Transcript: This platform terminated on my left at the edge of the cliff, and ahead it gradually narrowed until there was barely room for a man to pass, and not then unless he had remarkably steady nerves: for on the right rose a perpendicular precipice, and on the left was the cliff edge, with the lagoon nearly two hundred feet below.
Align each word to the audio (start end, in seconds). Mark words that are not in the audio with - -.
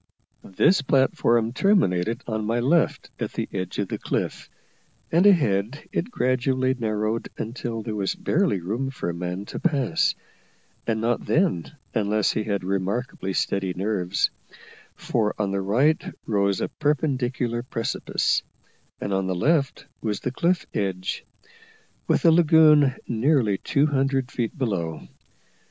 This 0.55 0.81
platform 0.81 1.53
terminated 1.53 2.23
on 2.25 2.43
my 2.47 2.59
left 2.59 3.11
at 3.19 3.33
the 3.33 3.47
edge 3.53 3.77
of 3.77 3.87
the 3.89 3.99
cliff, 3.99 4.49
and 5.11 5.27
ahead 5.27 5.87
it 5.91 6.09
gradually 6.09 6.73
narrowed 6.73 7.29
until 7.37 7.83
there 7.83 7.93
was 7.95 8.15
barely 8.15 8.61
room 8.61 8.89
for 8.89 9.11
a 9.11 9.13
man 9.13 9.45
to 9.45 9.59
pass, 9.59 10.15
and 10.87 11.01
not 11.01 11.27
then 11.27 11.75
unless 11.93 12.31
he 12.31 12.41
had 12.43 12.63
remarkably 12.63 13.31
steady 13.31 13.75
nerves: 13.75 14.31
for 14.95 15.39
on 15.39 15.51
the 15.51 15.61
right 15.61 16.03
rose 16.25 16.61
a 16.61 16.67
perpendicular 16.69 17.61
precipice, 17.61 18.41
and 18.99 19.13
on 19.13 19.27
the 19.27 19.35
left 19.35 19.85
was 20.01 20.21
the 20.21 20.31
cliff 20.31 20.65
edge, 20.73 21.23
with 22.07 22.23
the 22.23 22.31
lagoon 22.31 22.95
nearly 23.07 23.59
two 23.59 23.85
hundred 23.85 24.31
feet 24.31 24.57
below. 24.57 25.07